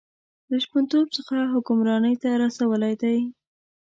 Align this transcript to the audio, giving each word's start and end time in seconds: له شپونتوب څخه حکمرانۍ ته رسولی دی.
له 0.49 0.57
شپونتوب 0.63 1.07
څخه 1.17 1.35
حکمرانۍ 1.53 2.15
ته 2.23 2.29
رسولی 2.43 2.93
دی. 3.01 3.17